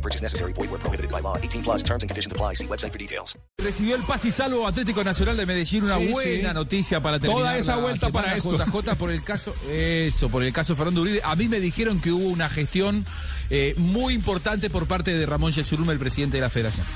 [0.00, 0.52] No purchase necessary.
[0.54, 1.36] Void where prohibited by law.
[1.36, 2.54] 18 plus terms and conditions apply.
[2.54, 3.36] See website for details.
[3.58, 6.54] Recibió el paz y salvo Atlético Nacional de Medellín, una Sí, buena sí.
[6.54, 8.56] noticia para terminar Toda esa la vuelta para esto.
[8.56, 11.20] JJ por el caso, eso, por el caso Fernando Uribe.
[11.22, 13.04] A mí me dijeron que hubo una gestión
[13.50, 16.86] eh, muy importante por parte de Ramón Yesuruma, el presidente de la Federación.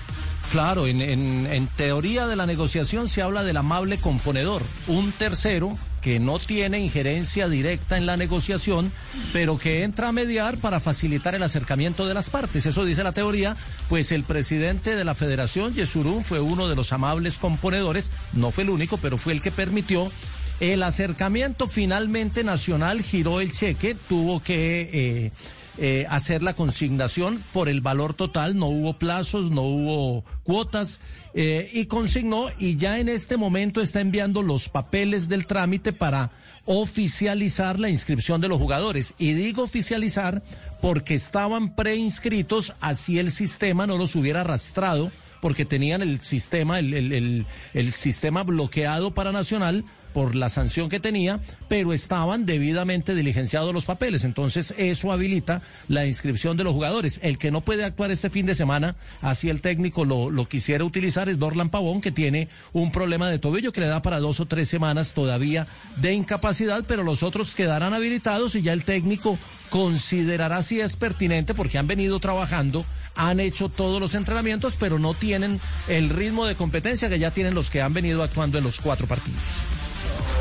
[0.50, 5.76] Claro, en, en- en teoría de la negociación se habla del amable componedor, un tercero
[6.04, 8.92] que no tiene injerencia directa en la negociación,
[9.32, 12.66] pero que entra a mediar para facilitar el acercamiento de las partes.
[12.66, 13.56] Eso dice la teoría,
[13.88, 18.64] pues el presidente de la federación, Yesurún, fue uno de los amables componedores, no fue
[18.64, 20.12] el único, pero fue el que permitió
[20.60, 21.68] el acercamiento.
[21.68, 24.90] Finalmente Nacional giró el cheque, tuvo que...
[24.92, 25.32] eh,
[25.78, 31.00] eh, hacer la consignación por el valor total, no hubo plazos, no hubo cuotas,
[31.34, 36.30] eh, y consignó y ya en este momento está enviando los papeles del trámite para
[36.64, 39.14] oficializar la inscripción de los jugadores.
[39.18, 40.42] Y digo oficializar
[40.80, 46.94] porque estaban preinscritos, así el sistema no los hubiera arrastrado, porque tenían el sistema, el,
[46.94, 53.14] el- el- el sistema bloqueado para Nacional por la sanción que tenía, pero estaban debidamente
[53.14, 54.24] diligenciados los papeles.
[54.24, 57.20] Entonces, eso habilita la inscripción de los jugadores.
[57.22, 60.84] El que no puede actuar este fin de semana, así el técnico lo, lo quisiera
[60.84, 64.40] utilizar, es Dorlan Pavón, que tiene un problema de tobillo que le da para dos
[64.40, 69.38] o tres semanas todavía de incapacidad, pero los otros quedarán habilitados y ya el técnico
[69.70, 75.14] considerará si es pertinente porque han venido trabajando, han hecho todos los entrenamientos, pero no
[75.14, 78.80] tienen el ritmo de competencia que ya tienen los que han venido actuando en los
[78.80, 79.73] cuatro partidos.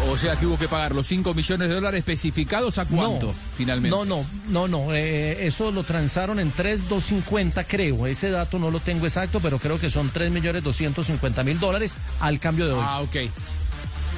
[0.10, 3.34] O sea que hubo que pagar los 5 millones de dólares especificados a cuánto no,
[3.58, 3.90] finalmente.
[3.96, 4.94] No, no, no, no.
[4.94, 8.06] eh, eso lo transaron en 3,250, creo.
[8.06, 11.96] Ese dato no lo tengo exacto, pero creo que son 3 millones 250 mil dólares
[12.20, 12.84] al cambio de hoy.
[12.84, 13.16] Ah, ok.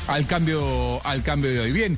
[0.07, 1.71] Al cambio, al cambio de hoy.
[1.71, 1.97] Bien.